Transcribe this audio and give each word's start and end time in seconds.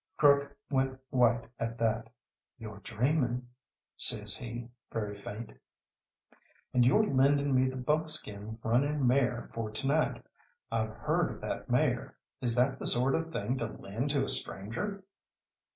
Crook 0.17 0.57
went 0.71 0.99
white 1.11 1.45
at 1.59 1.77
that. 1.77 2.09
"You're 2.57 2.79
dreaming," 2.79 3.47
says 3.95 4.35
he, 4.35 4.67
very 4.91 5.13
faint. 5.13 5.51
"And 6.73 6.83
you're 6.83 7.05
lending 7.05 7.53
me 7.53 7.69
the 7.69 7.75
buckskin 7.75 8.57
running 8.63 9.05
mare 9.05 9.51
for 9.53 9.69
to 9.69 9.87
night. 9.87 10.25
I've 10.71 10.89
heard 10.89 11.29
of 11.29 11.41
that 11.41 11.69
mare. 11.69 12.17
Is 12.41 12.55
that 12.55 12.79
the 12.79 12.87
sort 12.87 13.13
of 13.13 13.31
thing 13.31 13.57
to 13.57 13.67
lend 13.67 14.09
to 14.09 14.25
a 14.25 14.29
stranger?" 14.29 15.03